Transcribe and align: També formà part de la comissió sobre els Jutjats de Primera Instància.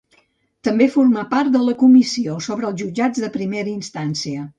També 0.67 0.85
formà 0.93 1.25
part 1.33 1.51
de 1.55 1.61
la 1.65 1.75
comissió 1.81 2.37
sobre 2.45 2.67
els 2.71 2.81
Jutjats 2.83 3.23
de 3.27 3.29
Primera 3.37 3.73
Instància. 3.75 4.47